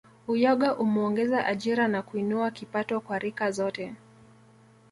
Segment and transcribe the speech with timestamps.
[0.33, 3.95] Uyoga umeongeza ajira na kuinua kipato kwa rika zote